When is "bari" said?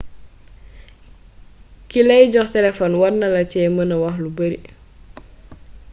4.37-4.57